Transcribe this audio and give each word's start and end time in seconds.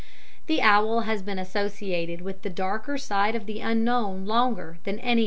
The 0.47 0.63
owl 0.63 1.01
has 1.01 1.21
been 1.21 1.37
associated 1.37 2.21
with 2.21 2.41
the 2.41 2.49
darker 2.49 2.97
side 2.97 3.35
of 3.35 3.45
the 3.45 3.59
Unknown 3.59 4.25
longer 4.25 4.79
than 4.83 4.97
any 4.97 4.99
other 4.99 5.15
bird. 5.17 5.19